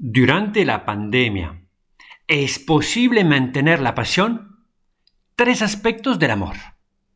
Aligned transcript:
Durante 0.00 0.64
la 0.64 0.84
pandemia, 0.84 1.66
¿es 2.28 2.60
posible 2.60 3.24
mantener 3.24 3.80
la 3.80 3.96
pasión? 3.96 4.64
Tres 5.34 5.60
aspectos 5.60 6.20
del 6.20 6.30
amor. 6.30 6.54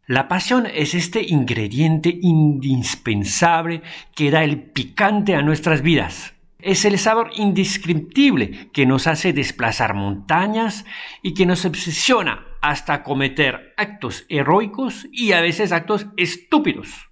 La 0.08 0.27
pasión 0.27 0.67
es 0.67 0.95
este 0.95 1.23
ingrediente 1.23 2.18
indispensable 2.23 3.83
que 4.17 4.33
da 4.33 4.42
el 4.42 4.60
picante 4.60 5.37
a 5.37 5.42
nuestras 5.42 5.81
vidas. 5.83 6.34
Es 6.58 6.84
el 6.84 6.99
sabor 6.99 7.31
indescriptible 7.37 8.72
que 8.72 8.84
nos 8.84 9.06
hace 9.06 9.32
desplazar 9.32 9.94
montañas 9.94 10.84
y 11.22 11.34
que 11.34 11.46
nos 11.46 11.64
obsesiona 11.64 12.48
hasta 12.62 13.04
cometer 13.04 13.74
actos 13.76 14.26
heroicos 14.28 15.06
y 15.12 15.30
a 15.30 15.40
veces 15.40 15.70
actos 15.70 16.08
estúpidos. 16.16 17.10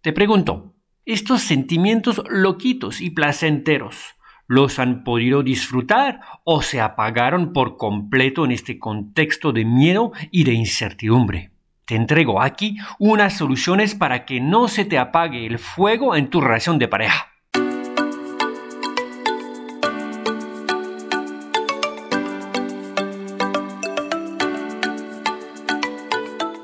Te 0.00 0.12
pregunto, 0.12 0.76
estos 1.04 1.42
sentimientos 1.42 2.22
loquitos 2.28 3.00
y 3.00 3.10
placenteros 3.10 4.14
los 4.52 4.78
han 4.78 5.02
podido 5.02 5.42
disfrutar 5.42 6.20
o 6.44 6.60
se 6.60 6.78
apagaron 6.78 7.54
por 7.54 7.78
completo 7.78 8.44
en 8.44 8.52
este 8.52 8.78
contexto 8.78 9.50
de 9.50 9.64
miedo 9.64 10.12
y 10.30 10.44
de 10.44 10.52
incertidumbre. 10.52 11.50
Te 11.86 11.94
entrego 11.94 12.42
aquí 12.42 12.76
unas 12.98 13.34
soluciones 13.34 13.94
para 13.94 14.26
que 14.26 14.40
no 14.40 14.68
se 14.68 14.84
te 14.84 14.98
apague 14.98 15.46
el 15.46 15.58
fuego 15.58 16.16
en 16.16 16.28
tu 16.28 16.42
relación 16.42 16.78
de 16.78 16.86
pareja. 16.86 17.32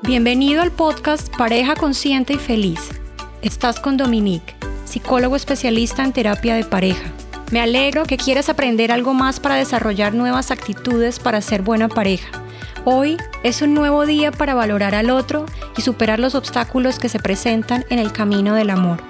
Bienvenido 0.03 0.61
al 0.61 0.73
podcast 0.73 1.35
Pareja 1.39 1.75
Consciente 1.75 2.35
y 2.35 2.39
Feliz. 2.39 2.91
Estás 3.41 3.81
con 3.81 3.97
Dominique, 3.97 4.55
psicólogo 4.85 5.37
especialista 5.37 6.05
en 6.05 6.13
terapia 6.13 6.55
de 6.55 6.65
pareja. 6.65 7.18
Me 7.51 7.61
alegro 7.61 8.05
que 8.05 8.19
quieras 8.19 8.51
aprender 8.51 8.93
algo 8.93 9.15
más 9.15 9.41
para 9.41 9.55
desarrollar 9.55 10.13
nuevas 10.13 10.51
actitudes 10.51 11.19
para 11.19 11.41
ser 11.41 11.63
buena 11.63 11.89
pareja. 11.89 12.29
Hoy 12.85 13.17
es 13.43 13.63
un 13.63 13.73
nuevo 13.73 14.05
día 14.05 14.31
para 14.31 14.55
valorar 14.55 14.95
al 14.95 15.09
otro 15.09 15.47
y 15.75 15.81
superar 15.81 16.19
los 16.19 16.35
obstáculos 16.35 16.99
que 16.99 17.09
se 17.09 17.19
presentan 17.19 17.87
en 17.89 18.01
el 18.01 18.13
camino 18.13 18.55
del 18.55 18.69
amor. 18.69 19.03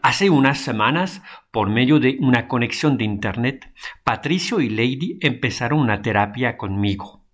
Hace 0.00 0.30
unas 0.30 0.58
semanas, 0.58 1.20
por 1.50 1.68
medio 1.68 1.98
de 1.98 2.16
una 2.20 2.46
conexión 2.46 2.96
de 2.96 3.04
Internet, 3.04 3.72
Patricio 4.04 4.60
y 4.60 4.68
Lady 4.68 5.18
empezaron 5.20 5.80
una 5.80 6.00
terapia 6.00 6.56
conmigo. 6.56 7.24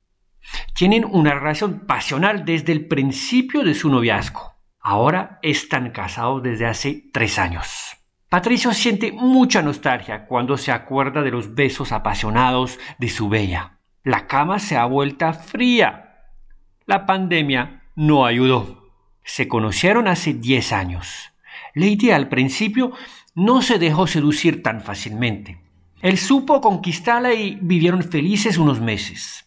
Tienen 0.74 1.04
una 1.04 1.34
relación 1.34 1.80
pasional 1.80 2.46
desde 2.46 2.72
el 2.72 2.86
principio 2.86 3.62
de 3.62 3.74
su 3.74 3.90
noviazgo. 3.90 4.49
Ahora 4.80 5.38
están 5.42 5.90
casados 5.90 6.42
desde 6.42 6.66
hace 6.66 7.04
tres 7.12 7.38
años. 7.38 7.96
Patricio 8.30 8.72
siente 8.72 9.12
mucha 9.12 9.60
nostalgia 9.60 10.26
cuando 10.26 10.56
se 10.56 10.72
acuerda 10.72 11.22
de 11.22 11.30
los 11.30 11.54
besos 11.54 11.92
apasionados 11.92 12.78
de 12.98 13.08
su 13.08 13.28
bella. 13.28 13.78
La 14.04 14.26
cama 14.26 14.58
se 14.58 14.76
ha 14.76 14.86
vuelto 14.86 15.32
fría. 15.34 16.28
La 16.86 17.06
pandemia 17.06 17.82
no 17.96 18.24
ayudó. 18.24 18.88
Se 19.24 19.48
conocieron 19.48 20.08
hace 20.08 20.32
diez 20.32 20.72
años. 20.72 21.32
Lady 21.74 22.10
al 22.10 22.28
principio 22.28 22.92
no 23.34 23.62
se 23.62 23.78
dejó 23.78 24.06
seducir 24.06 24.62
tan 24.62 24.80
fácilmente. 24.80 25.60
Él 26.00 26.16
supo 26.16 26.60
conquistarla 26.60 27.34
y 27.34 27.58
vivieron 27.60 28.02
felices 28.02 28.56
unos 28.56 28.80
meses. 28.80 29.46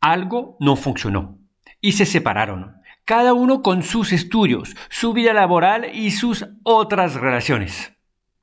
Algo 0.00 0.56
no 0.60 0.76
funcionó 0.76 1.38
y 1.80 1.92
se 1.92 2.06
separaron 2.06 2.81
cada 3.12 3.34
uno 3.34 3.60
con 3.60 3.82
sus 3.82 4.10
estudios, 4.10 4.74
su 4.88 5.12
vida 5.12 5.34
laboral 5.34 5.90
y 5.92 6.12
sus 6.12 6.46
otras 6.62 7.16
relaciones. 7.16 7.92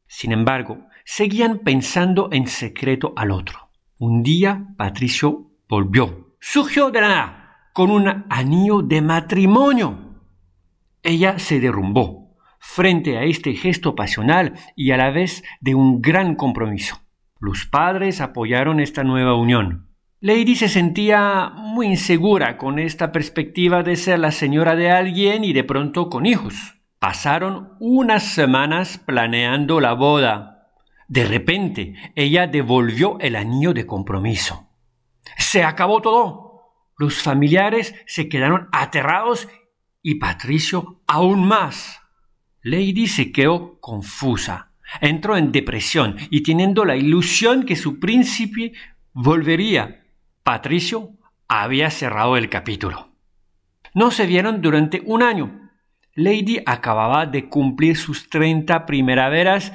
Sin 0.06 0.32
embargo, 0.32 0.86
seguían 1.04 1.62
pensando 1.64 2.30
en 2.32 2.46
secreto 2.46 3.14
al 3.16 3.32
otro. 3.32 3.72
Un 3.98 4.22
día 4.22 4.68
Patricio 4.78 5.54
volvió. 5.68 6.36
Surgió 6.40 6.92
de 6.92 7.02
la 7.02 7.08
nada, 7.08 7.72
con 7.74 7.90
un 7.90 8.26
anillo 8.30 8.84
de 8.84 9.02
matrimonio. 9.02 10.22
Ella 11.02 11.40
se 11.40 11.60
derrumbó 11.60 12.38
frente 12.60 13.18
a 13.18 13.24
este 13.24 13.56
gesto 13.56 13.96
pasional 13.96 14.54
y 14.76 14.92
a 14.92 14.98
la 14.98 15.10
vez 15.10 15.44
de 15.62 15.74
un 15.74 16.00
gran 16.00 16.36
compromiso. 16.36 17.02
Los 17.40 17.66
padres 17.66 18.22
apoyaron 18.22 18.80
esta 18.80 19.04
nueva 19.04 19.34
unión. 19.34 19.89
Lady 20.22 20.58
se 20.58 20.68
sentía 20.68 21.50
muy 21.56 21.88
insegura 21.88 22.58
con 22.58 22.78
esta 22.78 23.14
perspectiva 23.14 23.84
de 23.84 23.96
ser 23.96 24.20
la 24.20 24.32
señora 24.32 24.76
de 24.76 24.92
alguien 24.92 25.46
y 25.46 25.54
de 25.54 25.64
pronto 25.64 26.10
con 26.10 26.26
hijos. 26.26 26.56
Pasaron 27.00 27.78
unas 27.80 28.24
semanas 28.24 28.98
planeando 28.98 29.80
la 29.80 29.94
boda. 29.94 30.74
De 31.08 31.24
repente, 31.24 31.96
ella 32.16 32.48
devolvió 32.48 33.18
el 33.22 33.38
anillo 33.38 33.74
de 33.74 33.86
compromiso. 33.86 34.68
Se 35.38 35.64
acabó 35.64 36.02
todo. 36.02 36.74
Los 36.98 37.22
familiares 37.22 37.96
se 38.06 38.28
quedaron 38.28 38.68
aterrados 38.74 39.48
y 40.02 40.16
Patricio 40.16 41.02
aún 41.08 41.48
más. 41.48 42.02
Lady 42.62 43.08
se 43.08 43.32
quedó 43.32 43.80
confusa. 43.80 44.74
Entró 45.00 45.38
en 45.38 45.54
depresión 45.54 46.18
y 46.30 46.44
teniendo 46.44 46.84
la 46.84 46.98
ilusión 46.98 47.64
que 47.64 47.78
su 47.78 48.02
príncipe 48.02 48.74
volvería 49.14 50.00
Patricio 50.50 51.12
había 51.48 51.92
cerrado 51.92 52.36
el 52.36 52.50
capítulo. 52.50 53.10
No 53.94 54.10
se 54.10 54.26
vieron 54.26 54.64
durante 54.64 55.00
un 55.06 55.22
año. 55.22 55.70
Lady 56.16 56.58
acababa 56.66 57.28
de 57.28 57.50
cumplir 57.50 57.96
sus 57.96 58.32
30 58.32 58.88
primaveras. 58.88 59.72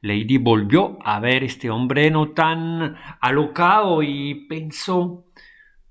Lady 0.00 0.38
volvió 0.38 0.96
a 1.04 1.18
ver 1.18 1.42
este 1.42 1.70
hombre 1.70 2.08
no 2.12 2.30
tan 2.30 2.94
alocado 3.20 4.04
y 4.04 4.46
pensó, 4.46 5.26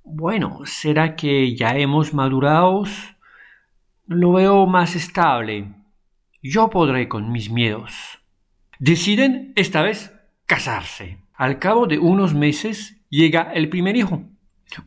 bueno, 0.01 0.61
¿será 0.63 1.17
que 1.17 1.53
ya 1.53 1.75
hemos 1.75 2.13
madurado? 2.13 2.85
Lo 4.05 4.31
veo 4.31 4.65
más 4.65 4.95
estable. 4.95 5.73
Yo 6.41 6.69
podré 6.69 7.09
con 7.09 7.33
mis 7.33 7.51
miedos. 7.51 8.21
Deciden 8.79 9.51
esta 9.57 9.81
vez 9.81 10.13
casarse. 10.45 11.17
Al 11.33 11.59
cabo 11.59 11.85
de 11.85 11.99
unos 11.99 12.33
meses 12.33 13.00
llega 13.11 13.51
el 13.53 13.69
primer 13.69 13.95
hijo. 13.95 14.23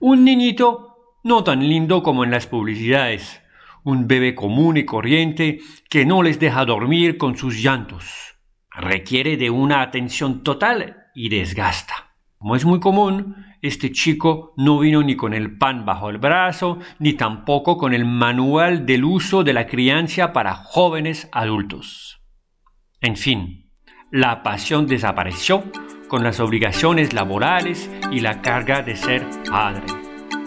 Un 0.01 0.25
niñito 0.25 1.21
no 1.23 1.45
tan 1.45 1.69
lindo 1.69 2.03
como 2.03 2.25
en 2.25 2.33
las 2.33 2.49
publicidades, 2.49 3.41
un 3.85 4.09
bebé 4.09 4.35
común 4.35 4.77
y 4.77 4.85
corriente 4.85 5.61
que 5.89 6.05
no 6.05 6.23
les 6.23 6.41
deja 6.41 6.65
dormir 6.65 7.19
con 7.19 7.37
sus 7.37 7.63
llantos. 7.63 8.35
Requiere 8.71 9.37
de 9.37 9.51
una 9.51 9.83
atención 9.83 10.43
total 10.43 10.97
y 11.15 11.29
desgasta. 11.29 12.17
Como 12.39 12.57
es 12.57 12.65
muy 12.65 12.81
común, 12.81 13.37
este 13.63 13.93
chico 13.93 14.53
no 14.57 14.79
vino 14.79 15.03
ni 15.03 15.17
con 15.17 15.33
el 15.33 15.57
pan 15.57 15.87
bajo 15.87 16.11
el 16.11 16.19
brazo, 16.19 16.79
ni 16.99 17.15
tampoco 17.15 17.79
con 17.79 17.95
el 17.95 18.05
manual 18.05 18.85
del 18.85 19.05
uso 19.05 19.45
de 19.45 19.53
la 19.53 19.67
crianza 19.67 20.33
para 20.33 20.55
jóvenes 20.55 21.29
adultos. 21.33 22.21
En 23.01 23.17
fin, 23.17 23.71
la 24.11 24.43
pasión 24.43 24.87
desapareció 24.87 25.65
con 26.15 26.23
las 26.23 26.39
obligaciones 26.39 27.13
laborales 27.13 27.91
y 28.13 28.21
la 28.21 28.41
carga 28.41 28.83
de 28.83 28.95
ser 28.95 29.27
padre. 29.51 29.83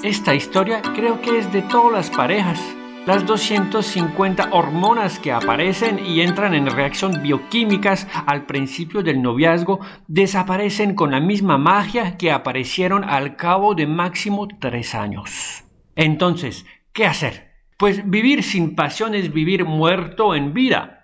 Esta 0.01 0.33
historia 0.33 0.81
creo 0.95 1.19
que 1.19 1.39
es 1.39 1.51
de 1.51 1.61
todas 1.61 1.91
las 1.91 2.09
parejas. 2.09 2.57
Las 3.05 3.25
250 3.25 4.51
hormonas 4.53 5.19
que 5.19 5.33
aparecen 5.33 5.99
y 5.99 6.21
entran 6.21 6.53
en 6.53 6.67
reacción 6.67 7.21
bioquímicas 7.21 8.07
al 8.27 8.45
principio 8.45 9.03
del 9.03 9.21
noviazgo 9.21 9.81
desaparecen 10.07 10.95
con 10.95 11.11
la 11.11 11.19
misma 11.19 11.57
magia 11.57 12.15
que 12.15 12.31
aparecieron 12.31 13.03
al 13.03 13.35
cabo 13.35 13.75
de 13.75 13.87
máximo 13.87 14.47
tres 14.47 14.95
años. 14.95 15.65
Entonces, 15.97 16.65
¿qué 16.93 17.05
hacer? 17.05 17.51
Pues 17.77 18.09
vivir 18.09 18.41
sin 18.41 18.73
pasión 18.73 19.15
es 19.15 19.33
vivir 19.33 19.65
muerto 19.65 20.33
en 20.33 20.53
vida. 20.53 20.96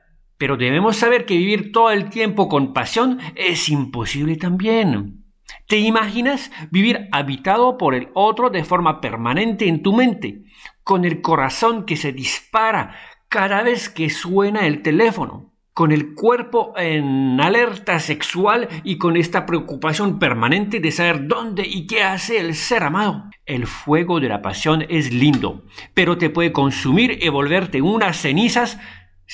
Pero 0.43 0.57
debemos 0.57 0.97
saber 0.97 1.25
que 1.25 1.37
vivir 1.37 1.71
todo 1.71 1.89
el 1.89 2.09
tiempo 2.09 2.49
con 2.49 2.73
pasión 2.73 3.17
es 3.33 3.69
imposible 3.69 4.35
también. 4.35 5.23
¿Te 5.69 5.77
imaginas 5.77 6.51
vivir 6.69 7.07
habitado 7.13 7.77
por 7.77 7.95
el 7.95 8.09
otro 8.13 8.49
de 8.49 8.65
forma 8.65 8.99
permanente 8.99 9.69
en 9.69 9.81
tu 9.81 9.93
mente, 9.93 10.43
con 10.83 11.05
el 11.05 11.21
corazón 11.21 11.85
que 11.85 11.95
se 11.95 12.11
dispara 12.11 12.93
cada 13.29 13.63
vez 13.63 13.87
que 13.87 14.09
suena 14.09 14.67
el 14.67 14.81
teléfono, 14.81 15.53
con 15.73 15.93
el 15.93 16.13
cuerpo 16.13 16.73
en 16.75 17.39
alerta 17.39 18.01
sexual 18.01 18.67
y 18.83 18.97
con 18.97 19.15
esta 19.15 19.45
preocupación 19.45 20.19
permanente 20.19 20.81
de 20.81 20.91
saber 20.91 21.25
dónde 21.25 21.65
y 21.65 21.87
qué 21.87 22.03
hace 22.03 22.41
el 22.41 22.53
ser 22.55 22.83
amado? 22.83 23.29
El 23.45 23.65
fuego 23.65 24.19
de 24.19 24.27
la 24.27 24.41
pasión 24.41 24.85
es 24.89 25.13
lindo, 25.13 25.63
pero 25.93 26.17
te 26.17 26.29
puede 26.29 26.51
consumir 26.51 27.23
y 27.23 27.29
volverte 27.29 27.81
unas 27.81 28.17
cenizas 28.17 28.77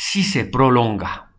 si 0.02 0.24
se 0.24 0.46
prolonga. 0.46 1.34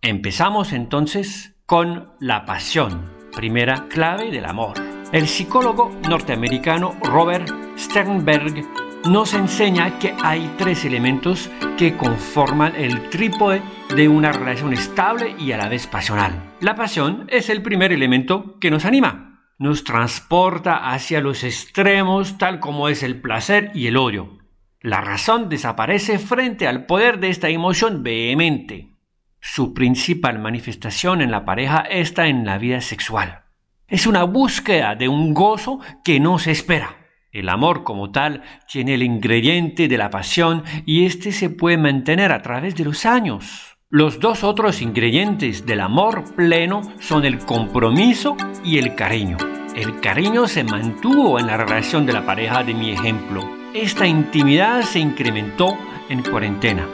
Empezamos 0.00 0.72
entonces 0.72 1.56
con 1.66 2.12
la 2.20 2.44
pasión, 2.44 3.10
primera 3.34 3.88
clave 3.88 4.30
del 4.30 4.44
amor. 4.44 4.76
El 5.10 5.26
psicólogo 5.26 5.90
norteamericano 6.08 6.96
Robert 7.02 7.50
Sternberg 7.76 8.64
nos 9.10 9.34
enseña 9.34 9.98
que 9.98 10.14
hay 10.22 10.54
tres 10.56 10.84
elementos 10.84 11.50
que 11.76 11.96
conforman 11.96 12.76
el 12.76 13.10
trípode 13.10 13.60
de 13.96 14.08
una 14.08 14.30
relación 14.30 14.72
estable 14.72 15.34
y 15.40 15.50
a 15.50 15.56
la 15.56 15.68
vez 15.68 15.88
pasional. 15.88 16.54
La 16.60 16.76
pasión 16.76 17.26
es 17.28 17.50
el 17.50 17.60
primer 17.60 17.90
elemento 17.90 18.56
que 18.60 18.70
nos 18.70 18.84
anima, 18.84 19.42
nos 19.58 19.82
transporta 19.82 20.92
hacia 20.92 21.20
los 21.20 21.42
extremos 21.42 22.38
tal 22.38 22.60
como 22.60 22.88
es 22.88 23.02
el 23.02 23.20
placer 23.20 23.72
y 23.74 23.88
el 23.88 23.96
odio. 23.96 24.45
La 24.86 25.00
razón 25.00 25.48
desaparece 25.48 26.20
frente 26.20 26.68
al 26.68 26.86
poder 26.86 27.18
de 27.18 27.28
esta 27.28 27.48
emoción 27.48 28.04
vehemente. 28.04 28.92
Su 29.40 29.74
principal 29.74 30.38
manifestación 30.38 31.22
en 31.22 31.32
la 31.32 31.44
pareja 31.44 31.80
está 31.80 32.28
en 32.28 32.46
la 32.46 32.56
vida 32.56 32.80
sexual. 32.80 33.42
Es 33.88 34.06
una 34.06 34.22
búsqueda 34.22 34.94
de 34.94 35.08
un 35.08 35.34
gozo 35.34 35.80
que 36.04 36.20
no 36.20 36.38
se 36.38 36.52
espera. 36.52 36.98
El 37.32 37.48
amor 37.48 37.82
como 37.82 38.12
tal 38.12 38.44
tiene 38.70 38.94
el 38.94 39.02
ingrediente 39.02 39.88
de 39.88 39.98
la 39.98 40.08
pasión 40.08 40.62
y 40.84 41.04
éste 41.04 41.32
se 41.32 41.50
puede 41.50 41.78
mantener 41.78 42.30
a 42.30 42.42
través 42.42 42.76
de 42.76 42.84
los 42.84 43.06
años. 43.06 43.78
Los 43.90 44.20
dos 44.20 44.44
otros 44.44 44.80
ingredientes 44.82 45.66
del 45.66 45.80
amor 45.80 46.36
pleno 46.36 46.82
son 47.00 47.24
el 47.24 47.38
compromiso 47.38 48.36
y 48.64 48.78
el 48.78 48.94
cariño. 48.94 49.36
El 49.74 49.98
cariño 49.98 50.46
se 50.46 50.62
mantuvo 50.62 51.40
en 51.40 51.48
la 51.48 51.56
relación 51.56 52.06
de 52.06 52.12
la 52.12 52.24
pareja 52.24 52.62
de 52.62 52.72
mi 52.72 52.92
ejemplo. 52.92 53.65
Esta 53.76 54.06
intimidad 54.06 54.80
se 54.80 55.00
incrementó 55.00 55.76
en 56.08 56.22
cuarentena. 56.22 56.88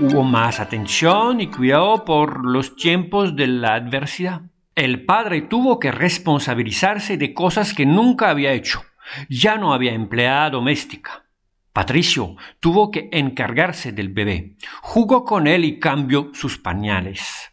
Hubo 0.00 0.22
más 0.22 0.60
atención 0.60 1.42
y 1.42 1.48
cuidado 1.48 2.06
por 2.06 2.46
los 2.46 2.74
tiempos 2.74 3.36
de 3.36 3.46
la 3.46 3.74
adversidad. 3.74 4.40
El 4.74 5.04
padre 5.04 5.42
tuvo 5.42 5.78
que 5.78 5.92
responsabilizarse 5.92 7.18
de 7.18 7.34
cosas 7.34 7.74
que 7.74 7.84
nunca 7.84 8.30
había 8.30 8.54
hecho 8.54 8.82
ya 9.28 9.58
no 9.58 9.74
había 9.74 9.92
empleada 9.92 10.48
doméstica. 10.48 11.26
Patricio 11.74 12.36
tuvo 12.60 12.90
que 12.90 13.10
encargarse 13.12 13.92
del 13.92 14.08
bebé. 14.08 14.56
Jugó 14.80 15.26
con 15.26 15.46
él 15.46 15.66
y 15.66 15.78
cambió 15.78 16.30
sus 16.32 16.56
pañales. 16.56 17.52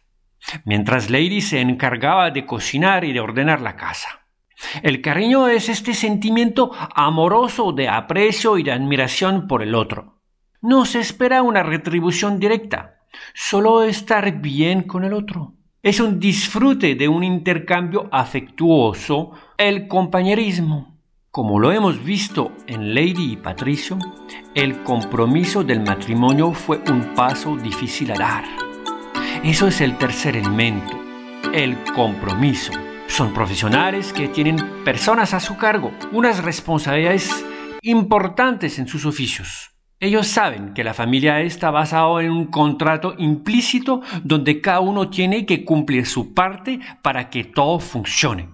Mientras 0.64 1.10
Lady 1.10 1.42
se 1.42 1.60
encargaba 1.60 2.30
de 2.30 2.46
cocinar 2.46 3.04
y 3.04 3.12
de 3.12 3.20
ordenar 3.20 3.60
la 3.60 3.76
casa. 3.76 4.19
El 4.82 5.00
cariño 5.00 5.48
es 5.48 5.68
este 5.68 5.94
sentimiento 5.94 6.70
amoroso 6.94 7.72
de 7.72 7.88
aprecio 7.88 8.58
y 8.58 8.62
de 8.62 8.72
admiración 8.72 9.46
por 9.46 9.62
el 9.62 9.74
otro. 9.74 10.20
No 10.60 10.84
se 10.84 11.00
espera 11.00 11.42
una 11.42 11.62
retribución 11.62 12.38
directa, 12.38 13.00
solo 13.34 13.82
estar 13.82 14.40
bien 14.40 14.82
con 14.82 15.04
el 15.04 15.14
otro. 15.14 15.54
Es 15.82 15.98
un 15.98 16.20
disfrute 16.20 16.94
de 16.94 17.08
un 17.08 17.24
intercambio 17.24 18.08
afectuoso, 18.12 19.30
el 19.56 19.88
compañerismo. 19.88 20.98
Como 21.30 21.58
lo 21.58 21.72
hemos 21.72 22.04
visto 22.04 22.52
en 22.66 22.94
Lady 22.94 23.32
y 23.32 23.36
Patricio, 23.36 23.98
el 24.54 24.82
compromiso 24.82 25.64
del 25.64 25.80
matrimonio 25.80 26.52
fue 26.52 26.82
un 26.90 27.14
paso 27.14 27.56
difícil 27.56 28.10
a 28.10 28.18
dar. 28.18 28.44
Eso 29.42 29.68
es 29.68 29.80
el 29.80 29.96
tercer 29.96 30.36
elemento, 30.36 30.98
el 31.54 31.78
compromiso. 31.94 32.72
Son 33.10 33.34
profesionales 33.34 34.12
que 34.12 34.28
tienen 34.28 34.84
personas 34.84 35.34
a 35.34 35.40
su 35.40 35.56
cargo, 35.56 35.90
unas 36.12 36.42
responsabilidades 36.44 37.44
importantes 37.82 38.78
en 38.78 38.86
sus 38.86 39.04
oficios. 39.04 39.72
Ellos 39.98 40.28
saben 40.28 40.74
que 40.74 40.84
la 40.84 40.94
familia 40.94 41.40
está 41.40 41.72
basada 41.72 42.22
en 42.22 42.30
un 42.30 42.46
contrato 42.46 43.14
implícito 43.18 44.00
donde 44.22 44.60
cada 44.60 44.80
uno 44.80 45.10
tiene 45.10 45.44
que 45.44 45.64
cumplir 45.64 46.06
su 46.06 46.32
parte 46.32 46.78
para 47.02 47.28
que 47.30 47.44
todo 47.44 47.80
funcione. 47.80 48.48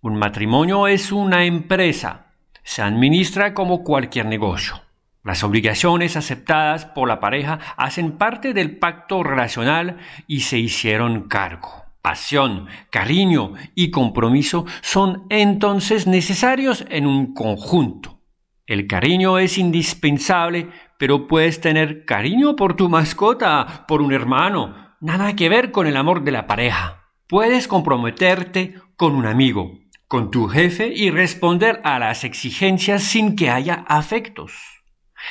Un 0.00 0.16
matrimonio 0.16 0.88
es 0.88 1.12
una 1.12 1.44
empresa. 1.44 2.32
Se 2.64 2.80
administra 2.80 3.52
como 3.52 3.84
cualquier 3.84 4.24
negocio. 4.24 4.80
Las 5.22 5.44
obligaciones 5.44 6.16
aceptadas 6.16 6.86
por 6.86 7.06
la 7.06 7.20
pareja 7.20 7.60
hacen 7.76 8.12
parte 8.12 8.54
del 8.54 8.78
pacto 8.78 9.22
relacional 9.22 9.98
y 10.26 10.40
se 10.40 10.58
hicieron 10.58 11.28
cargo. 11.28 11.81
Pasión, 12.02 12.66
cariño 12.90 13.52
y 13.76 13.92
compromiso 13.92 14.66
son 14.80 15.24
entonces 15.30 16.08
necesarios 16.08 16.84
en 16.90 17.06
un 17.06 17.32
conjunto. 17.32 18.20
El 18.66 18.88
cariño 18.88 19.38
es 19.38 19.56
indispensable, 19.56 20.68
pero 20.98 21.28
puedes 21.28 21.60
tener 21.60 22.04
cariño 22.04 22.56
por 22.56 22.74
tu 22.74 22.88
mascota, 22.88 23.84
por 23.86 24.02
un 24.02 24.12
hermano, 24.12 24.96
nada 25.00 25.36
que 25.36 25.48
ver 25.48 25.70
con 25.70 25.86
el 25.86 25.96
amor 25.96 26.24
de 26.24 26.32
la 26.32 26.48
pareja. 26.48 27.04
Puedes 27.28 27.68
comprometerte 27.68 28.74
con 28.96 29.14
un 29.14 29.26
amigo, 29.26 29.78
con 30.08 30.32
tu 30.32 30.48
jefe 30.48 30.92
y 30.94 31.10
responder 31.10 31.80
a 31.84 32.00
las 32.00 32.24
exigencias 32.24 33.04
sin 33.04 33.36
que 33.36 33.48
haya 33.48 33.84
afectos. 33.86 34.71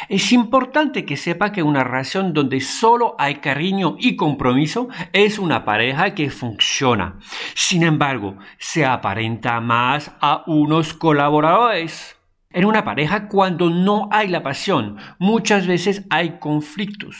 Es 0.09 0.31
importante 0.31 1.05
que 1.05 1.17
sepa 1.17 1.51
que 1.51 1.63
una 1.63 1.83
relación 1.83 2.33
donde 2.33 2.61
solo 2.61 3.15
hay 3.19 3.35
cariño 3.35 3.95
y 3.99 4.15
compromiso 4.15 4.89
es 5.13 5.39
una 5.39 5.65
pareja 5.65 6.13
que 6.13 6.29
funciona. 6.29 7.19
Sin 7.55 7.83
embargo, 7.83 8.37
se 8.57 8.85
aparenta 8.85 9.59
más 9.59 10.11
a 10.21 10.43
unos 10.47 10.93
colaboradores. 10.93 12.17
En 12.51 12.65
una 12.65 12.83
pareja 12.83 13.27
cuando 13.27 13.69
no 13.69 14.09
hay 14.11 14.27
la 14.27 14.43
pasión, 14.43 14.97
muchas 15.19 15.67
veces 15.67 16.05
hay 16.09 16.39
conflictos. 16.39 17.17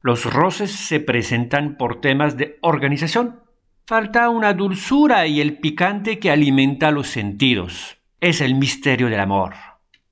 Los 0.00 0.24
roces 0.24 0.70
se 0.70 1.00
presentan 1.00 1.76
por 1.76 2.00
temas 2.00 2.36
de 2.36 2.58
organización, 2.62 3.40
Falta 3.88 4.28
una 4.28 4.52
dulzura 4.52 5.26
y 5.26 5.40
el 5.40 5.60
picante 5.60 6.18
que 6.18 6.30
alimenta 6.30 6.90
los 6.90 7.08
sentidos. 7.08 7.96
Es 8.20 8.42
el 8.42 8.54
misterio 8.54 9.08
del 9.08 9.18
amor. 9.18 9.54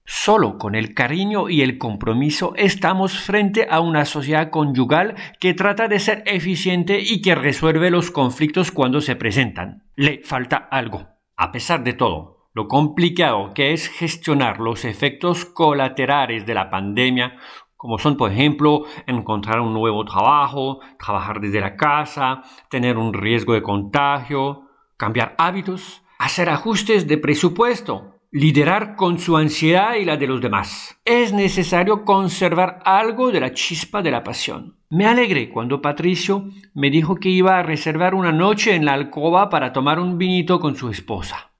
Solo 0.08 0.56
con 0.56 0.76
el 0.76 0.94
cariño 0.94 1.48
y 1.48 1.62
el 1.62 1.78
compromiso 1.78 2.54
estamos 2.54 3.18
frente 3.18 3.66
a 3.68 3.80
una 3.80 4.04
sociedad 4.04 4.50
conyugal 4.50 5.16
que 5.40 5.52
trata 5.52 5.88
de 5.88 5.98
ser 5.98 6.22
eficiente 6.26 7.00
y 7.00 7.20
que 7.20 7.34
resuelve 7.34 7.90
los 7.90 8.12
conflictos 8.12 8.70
cuando 8.70 9.00
se 9.00 9.16
presentan. 9.16 9.82
Le 9.96 10.22
falta 10.22 10.68
algo. 10.70 11.08
A 11.36 11.50
pesar 11.50 11.82
de 11.82 11.92
todo, 11.92 12.48
lo 12.54 12.68
complicado 12.68 13.52
que 13.52 13.72
es 13.72 13.88
gestionar 13.88 14.60
los 14.60 14.84
efectos 14.84 15.44
colaterales 15.44 16.46
de 16.46 16.54
la 16.54 16.70
pandemia 16.70 17.36
como 17.76 17.98
son, 17.98 18.16
por 18.16 18.32
ejemplo, 18.32 18.84
encontrar 19.06 19.60
un 19.60 19.74
nuevo 19.74 20.04
trabajo, 20.04 20.80
trabajar 20.98 21.40
desde 21.40 21.60
la 21.60 21.76
casa, 21.76 22.42
tener 22.70 22.96
un 22.96 23.12
riesgo 23.12 23.52
de 23.52 23.62
contagio, 23.62 24.62
cambiar 24.96 25.34
hábitos, 25.36 26.02
hacer 26.18 26.48
ajustes 26.48 27.06
de 27.06 27.18
presupuesto, 27.18 28.15
liderar 28.36 28.96
con 28.96 29.18
su 29.18 29.38
ansiedad 29.38 29.94
y 29.94 30.04
la 30.04 30.18
de 30.18 30.26
los 30.26 30.42
demás. 30.42 31.00
Es 31.06 31.32
necesario 31.32 32.04
conservar 32.04 32.80
algo 32.84 33.32
de 33.32 33.40
la 33.40 33.54
chispa 33.54 34.02
de 34.02 34.10
la 34.10 34.22
pasión. 34.22 34.76
Me 34.90 35.06
alegré 35.06 35.48
cuando 35.48 35.80
Patricio 35.80 36.50
me 36.74 36.90
dijo 36.90 37.14
que 37.14 37.30
iba 37.30 37.58
a 37.58 37.62
reservar 37.62 38.14
una 38.14 38.32
noche 38.32 38.74
en 38.74 38.84
la 38.84 38.92
alcoba 38.92 39.48
para 39.48 39.72
tomar 39.72 39.98
un 39.98 40.18
vinito 40.18 40.60
con 40.60 40.76
su 40.76 40.90
esposa. 40.90 41.52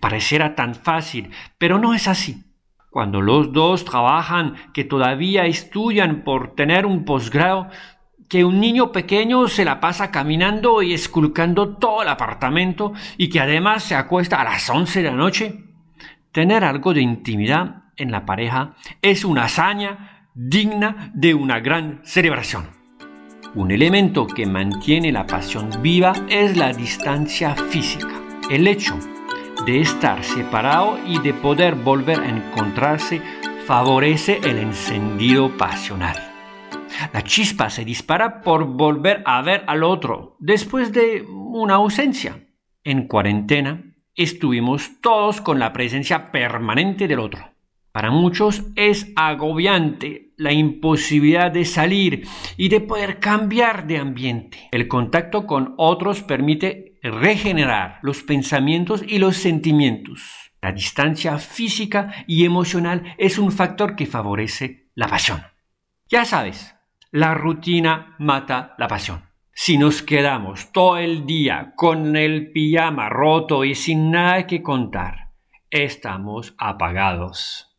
Pareciera 0.00 0.54
tan 0.54 0.74
fácil, 0.74 1.30
pero 1.56 1.78
no 1.78 1.94
es 1.94 2.08
así. 2.08 2.44
Cuando 2.90 3.22
los 3.22 3.50
dos 3.50 3.86
trabajan, 3.86 4.56
que 4.74 4.84
todavía 4.84 5.46
estudian 5.46 6.24
por 6.24 6.54
tener 6.56 6.84
un 6.84 7.06
posgrado, 7.06 7.68
que 8.28 8.44
un 8.44 8.60
niño 8.60 8.92
pequeño 8.92 9.48
se 9.48 9.64
la 9.64 9.80
pasa 9.80 10.10
caminando 10.10 10.82
y 10.82 10.92
esculcando 10.92 11.78
todo 11.78 12.02
el 12.02 12.08
apartamento 12.08 12.92
y 13.16 13.30
que 13.30 13.40
además 13.40 13.82
se 13.82 13.94
acuesta 13.94 14.42
a 14.42 14.44
las 14.44 14.68
once 14.68 15.02
de 15.02 15.10
la 15.10 15.16
noche. 15.16 15.69
Tener 16.32 16.62
algo 16.62 16.94
de 16.94 17.00
intimidad 17.00 17.84
en 17.96 18.12
la 18.12 18.24
pareja 18.24 18.76
es 19.02 19.24
una 19.24 19.44
hazaña 19.44 20.28
digna 20.34 21.10
de 21.12 21.34
una 21.34 21.58
gran 21.58 22.00
celebración. 22.04 22.68
Un 23.56 23.72
elemento 23.72 24.28
que 24.28 24.46
mantiene 24.46 25.10
la 25.10 25.26
pasión 25.26 25.70
viva 25.82 26.12
es 26.28 26.56
la 26.56 26.72
distancia 26.72 27.56
física, 27.56 28.20
el 28.48 28.68
hecho 28.68 28.96
de 29.66 29.80
estar 29.80 30.22
separado 30.22 31.00
y 31.04 31.18
de 31.18 31.34
poder 31.34 31.74
volver 31.74 32.20
a 32.20 32.28
encontrarse 32.28 33.20
favorece 33.66 34.38
el 34.44 34.58
encendido 34.58 35.56
pasional. 35.56 36.16
La 37.12 37.22
chispa 37.22 37.70
se 37.70 37.84
dispara 37.84 38.40
por 38.40 38.66
volver 38.66 39.22
a 39.26 39.42
ver 39.42 39.64
al 39.66 39.82
otro 39.82 40.36
después 40.38 40.92
de 40.92 41.24
una 41.28 41.74
ausencia. 41.74 42.46
En 42.84 43.08
cuarentena 43.08 43.89
estuvimos 44.22 45.00
todos 45.00 45.40
con 45.40 45.58
la 45.58 45.72
presencia 45.72 46.30
permanente 46.30 47.08
del 47.08 47.20
otro. 47.20 47.50
Para 47.92 48.10
muchos 48.10 48.62
es 48.76 49.10
agobiante 49.16 50.32
la 50.36 50.52
imposibilidad 50.52 51.50
de 51.50 51.64
salir 51.64 52.26
y 52.56 52.68
de 52.68 52.80
poder 52.80 53.18
cambiar 53.18 53.86
de 53.86 53.98
ambiente. 53.98 54.68
El 54.70 54.88
contacto 54.88 55.46
con 55.46 55.74
otros 55.76 56.22
permite 56.22 56.98
regenerar 57.02 57.98
los 58.02 58.22
pensamientos 58.22 59.02
y 59.06 59.18
los 59.18 59.36
sentimientos. 59.36 60.52
La 60.62 60.72
distancia 60.72 61.38
física 61.38 62.24
y 62.26 62.44
emocional 62.44 63.14
es 63.18 63.38
un 63.38 63.50
factor 63.50 63.96
que 63.96 64.06
favorece 64.06 64.90
la 64.94 65.08
pasión. 65.08 65.42
Ya 66.08 66.24
sabes, 66.24 66.74
la 67.10 67.34
rutina 67.34 68.14
mata 68.18 68.74
la 68.78 68.86
pasión. 68.86 69.29
Si 69.62 69.76
nos 69.76 70.00
quedamos 70.00 70.72
todo 70.72 70.96
el 70.96 71.26
día 71.26 71.74
con 71.76 72.16
el 72.16 72.50
pijama 72.50 73.10
roto 73.10 73.62
y 73.66 73.74
sin 73.74 74.10
nada 74.10 74.46
que 74.46 74.62
contar, 74.62 75.32
estamos 75.68 76.54
apagados. 76.56 77.76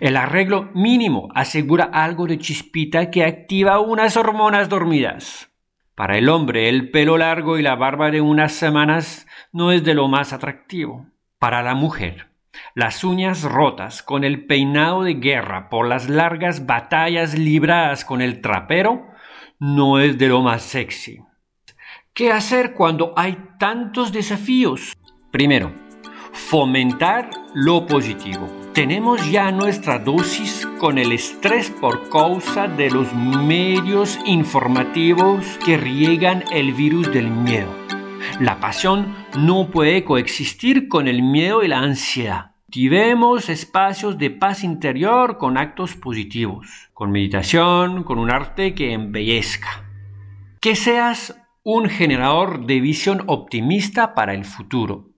El 0.00 0.16
arreglo 0.16 0.70
mínimo 0.72 1.28
asegura 1.34 1.84
algo 1.92 2.26
de 2.26 2.38
chispita 2.38 3.10
que 3.10 3.26
activa 3.26 3.78
unas 3.78 4.16
hormonas 4.16 4.70
dormidas. 4.70 5.50
Para 5.94 6.16
el 6.16 6.30
hombre, 6.30 6.70
el 6.70 6.90
pelo 6.90 7.18
largo 7.18 7.58
y 7.58 7.62
la 7.62 7.74
barba 7.74 8.10
de 8.10 8.22
unas 8.22 8.52
semanas 8.52 9.26
no 9.52 9.70
es 9.70 9.84
de 9.84 9.92
lo 9.92 10.08
más 10.08 10.32
atractivo. 10.32 11.08
Para 11.38 11.62
la 11.62 11.74
mujer, 11.74 12.28
las 12.74 13.04
uñas 13.04 13.42
rotas 13.42 14.02
con 14.02 14.24
el 14.24 14.46
peinado 14.46 15.02
de 15.02 15.12
guerra 15.12 15.68
por 15.68 15.86
las 15.86 16.08
largas 16.08 16.64
batallas 16.64 17.38
libradas 17.38 18.06
con 18.06 18.22
el 18.22 18.40
trapero 18.40 19.11
no 19.62 20.00
es 20.00 20.18
de 20.18 20.26
lo 20.26 20.42
más 20.42 20.64
sexy. 20.64 21.20
¿Qué 22.12 22.32
hacer 22.32 22.74
cuando 22.74 23.12
hay 23.14 23.38
tantos 23.60 24.10
desafíos? 24.10 24.92
Primero, 25.30 25.72
fomentar 26.32 27.30
lo 27.54 27.86
positivo. 27.86 28.48
Tenemos 28.74 29.30
ya 29.30 29.52
nuestra 29.52 30.00
dosis 30.00 30.66
con 30.80 30.98
el 30.98 31.12
estrés 31.12 31.70
por 31.70 32.10
causa 32.10 32.66
de 32.66 32.90
los 32.90 33.14
medios 33.14 34.18
informativos 34.26 35.46
que 35.64 35.76
riegan 35.76 36.42
el 36.50 36.72
virus 36.72 37.12
del 37.12 37.30
miedo. 37.30 37.72
La 38.40 38.58
pasión 38.58 39.14
no 39.38 39.70
puede 39.70 40.02
coexistir 40.02 40.88
con 40.88 41.06
el 41.06 41.22
miedo 41.22 41.62
y 41.62 41.68
la 41.68 41.78
ansiedad. 41.78 42.51
Cultivemos 42.72 43.50
espacios 43.50 44.16
de 44.16 44.30
paz 44.30 44.64
interior 44.64 45.36
con 45.36 45.58
actos 45.58 45.94
positivos, 45.94 46.88
con 46.94 47.12
meditación, 47.12 48.02
con 48.02 48.18
un 48.18 48.30
arte 48.30 48.74
que 48.74 48.94
embellezca. 48.94 49.84
Que 50.58 50.74
seas 50.74 51.38
un 51.64 51.90
generador 51.90 52.64
de 52.64 52.80
visión 52.80 53.24
optimista 53.26 54.14
para 54.14 54.32
el 54.32 54.46
futuro. 54.46 55.10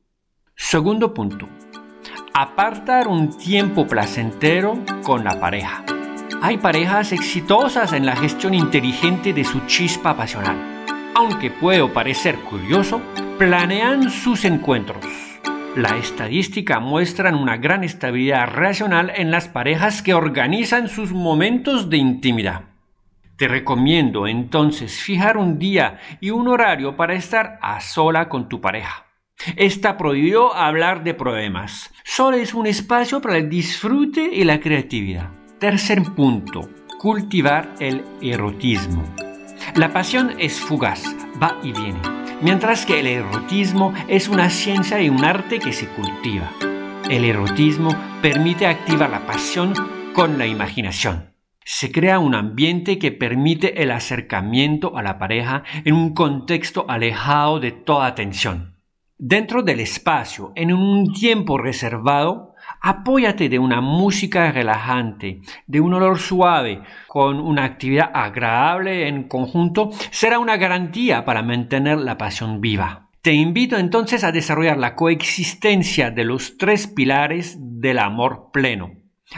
Segundo 0.56 1.14
punto. 1.14 1.48
Apartar 2.34 3.06
un 3.06 3.38
tiempo 3.38 3.86
placentero 3.86 4.76
con 5.04 5.22
la 5.22 5.38
pareja. 5.38 5.84
Hay 6.42 6.58
parejas 6.58 7.12
exitosas 7.12 7.92
en 7.92 8.04
la 8.04 8.16
gestión 8.16 8.54
inteligente 8.54 9.32
de 9.32 9.44
su 9.44 9.60
chispa 9.66 10.16
pasional. 10.16 10.56
Aunque 11.14 11.52
puedo 11.52 11.92
parecer 11.92 12.34
curioso, 12.40 13.00
planean 13.38 14.10
sus 14.10 14.44
encuentros. 14.44 15.33
La 15.76 15.96
estadística 15.98 16.78
muestra 16.78 17.34
una 17.34 17.56
gran 17.56 17.82
estabilidad 17.82 18.46
racional 18.46 19.10
en 19.16 19.32
las 19.32 19.48
parejas 19.48 20.02
que 20.02 20.14
organizan 20.14 20.88
sus 20.88 21.12
momentos 21.12 21.90
de 21.90 21.96
intimidad. 21.96 22.66
Te 23.36 23.48
recomiendo 23.48 24.28
entonces 24.28 25.00
fijar 25.00 25.36
un 25.36 25.58
día 25.58 25.98
y 26.20 26.30
un 26.30 26.46
horario 26.46 26.96
para 26.96 27.14
estar 27.14 27.58
a 27.60 27.80
sola 27.80 28.28
con 28.28 28.48
tu 28.48 28.60
pareja. 28.60 29.06
Está 29.56 29.96
prohibido 29.96 30.54
hablar 30.54 31.02
de 31.02 31.14
problemas. 31.14 31.92
Solo 32.04 32.36
es 32.36 32.54
un 32.54 32.66
espacio 32.66 33.20
para 33.20 33.38
el 33.38 33.50
disfrute 33.50 34.30
y 34.32 34.44
la 34.44 34.60
creatividad. 34.60 35.30
Tercer 35.58 36.02
punto. 36.14 36.70
Cultivar 37.00 37.74
el 37.80 38.04
erotismo. 38.22 39.02
La 39.74 39.92
pasión 39.92 40.34
es 40.38 40.60
fugaz, 40.60 41.02
va 41.42 41.58
y 41.64 41.72
viene, 41.72 41.98
mientras 42.44 42.84
que 42.84 43.00
el 43.00 43.06
erotismo 43.06 43.94
es 44.06 44.28
una 44.28 44.50
ciencia 44.50 45.00
y 45.00 45.08
un 45.08 45.24
arte 45.24 45.58
que 45.58 45.72
se 45.72 45.88
cultiva. 45.88 46.52
El 47.08 47.24
erotismo 47.24 47.96
permite 48.20 48.66
activar 48.66 49.08
la 49.08 49.26
pasión 49.26 49.72
con 50.12 50.36
la 50.36 50.46
imaginación. 50.46 51.32
Se 51.64 51.90
crea 51.90 52.18
un 52.18 52.34
ambiente 52.34 52.98
que 52.98 53.12
permite 53.12 53.82
el 53.82 53.90
acercamiento 53.90 54.98
a 54.98 55.02
la 55.02 55.18
pareja 55.18 55.64
en 55.86 55.94
un 55.94 56.12
contexto 56.12 56.84
alejado 56.86 57.60
de 57.60 57.72
toda 57.72 58.14
tensión. 58.14 58.76
Dentro 59.16 59.62
del 59.62 59.80
espacio, 59.80 60.52
en 60.54 60.74
un 60.74 61.14
tiempo 61.14 61.56
reservado, 61.56 62.53
apóyate 62.80 63.48
de 63.48 63.58
una 63.58 63.80
música 63.80 64.52
relajante, 64.52 65.40
de 65.66 65.80
un 65.80 65.94
olor 65.94 66.18
suave, 66.18 66.82
con 67.06 67.40
una 67.40 67.64
actividad 67.64 68.10
agradable 68.12 69.08
en 69.08 69.28
conjunto, 69.28 69.90
será 70.10 70.38
una 70.38 70.56
garantía 70.56 71.24
para 71.24 71.42
mantener 71.42 71.98
la 71.98 72.18
pasión 72.18 72.60
viva. 72.60 73.08
Te 73.22 73.32
invito 73.32 73.78
entonces 73.78 74.22
a 74.22 74.32
desarrollar 74.32 74.76
la 74.76 74.94
coexistencia 74.96 76.10
de 76.10 76.24
los 76.24 76.58
tres 76.58 76.86
pilares 76.86 77.56
del 77.58 77.98
amor 77.98 78.50
pleno, 78.52 78.90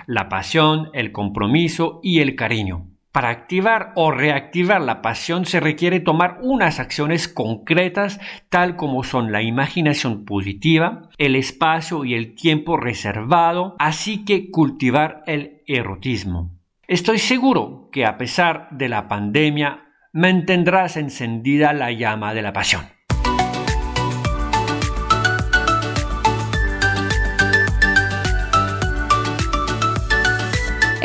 la 0.07 0.29
pasión, 0.29 0.91
el 0.93 1.13
compromiso 1.13 2.01
y 2.03 2.19
el 2.19 2.35
cariño. 2.35 2.96
Para 3.17 3.31
activar 3.31 3.93
o 3.95 4.11
reactivar 4.11 4.83
la 4.83 5.01
pasión 5.01 5.47
se 5.47 5.59
requiere 5.59 6.01
tomar 6.01 6.39
unas 6.43 6.79
acciones 6.79 7.29
concretas 7.29 8.21
tal 8.51 8.77
como 8.77 9.05
son 9.05 9.33
la 9.33 9.41
imaginación 9.41 10.27
positiva, 10.27 11.09
el 11.17 11.35
espacio 11.35 12.05
y 12.05 12.13
el 12.13 12.35
tiempo 12.35 12.77
reservado, 12.77 13.75
así 13.79 14.27
que 14.27 14.51
cultivar 14.51 15.23
el 15.27 15.63
erotismo. 15.67 16.59
Estoy 16.89 17.17
seguro 17.17 17.89
que 17.91 18.05
a 18.05 18.19
pesar 18.19 18.69
de 18.71 18.91
la 18.91 19.09
pandemia 19.09 19.87
mantendrás 20.13 20.99
encendida 20.99 21.73
la 21.73 21.93
llama 21.93 22.35
de 22.35 22.43
la 22.43 22.53
pasión. 22.53 22.96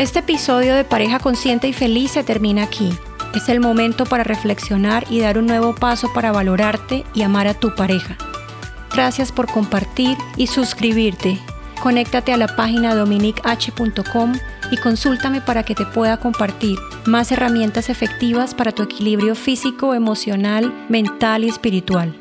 Este 0.02 0.18
episodio 0.18 0.74
de 0.74 0.84
Pareja 0.84 1.20
Consciente 1.20 1.68
y 1.68 1.74
Feliz 1.74 2.10
se 2.10 2.24
termina 2.24 2.64
aquí. 2.64 2.92
Es 3.36 3.50
el 3.50 3.60
momento 3.60 4.08
para 4.08 4.24
reflexionar 4.24 5.06
y 5.12 5.20
dar 5.20 5.38
un 5.38 5.46
nuevo 5.46 5.76
paso 5.76 6.12
para 6.12 6.32
valorarte 6.32 7.06
y 7.14 7.22
amar 7.22 7.46
a 7.46 7.54
tu 7.54 7.76
pareja. 7.76 8.18
Gracias 8.92 9.32
por 9.32 9.46
compartir 9.46 10.18
y 10.38 10.48
suscribirte. 10.48 11.38
Conéctate 11.84 12.34
a 12.34 12.38
la 12.38 12.48
página 12.56 12.96
dominich.com 12.96 14.34
y 14.72 14.78
consúltame 14.78 15.40
para 15.40 15.62
que 15.62 15.76
te 15.76 15.86
pueda 15.86 16.18
compartir 16.18 16.80
más 17.06 17.32
herramientas 17.32 17.88
efectivas 17.88 18.56
para 18.56 18.72
tu 18.72 18.82
equilibrio 18.82 19.36
físico, 19.36 19.94
emocional, 19.94 20.74
mental 20.90 21.44
y 21.44 21.50
espiritual. 21.50 22.21